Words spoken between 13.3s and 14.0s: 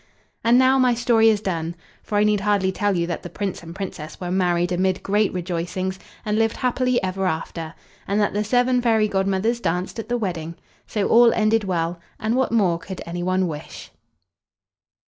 wish?